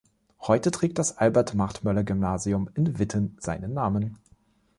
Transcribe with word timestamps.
Heute 0.39 0.71
trägt 0.71 0.97
das 0.97 1.19
Albert-Martmöller-Gymnasium 1.19 2.71
in 2.73 2.97
Witten 2.97 3.37
seinen 3.39 3.75
Namen. 3.75 4.17